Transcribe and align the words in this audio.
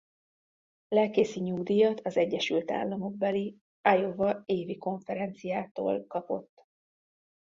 Lelkészi 0.87 1.39
nyugdíjat 1.39 1.99
az 2.03 2.17
Egyesült 2.17 2.71
Államokbeli 2.71 3.57
Iowa 3.89 4.41
Évi 4.45 4.77
Konferenciától 4.77 6.05
kapott. 6.07 6.51